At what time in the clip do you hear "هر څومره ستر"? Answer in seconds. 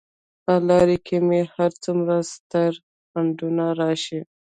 1.53-2.71